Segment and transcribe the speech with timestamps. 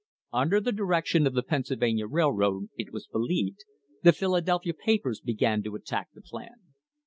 [0.33, 3.59] Under the direction of the Pennsylvania Railroad, it was believed,
[4.01, 6.55] the Philadelphia papers began to attack the plan.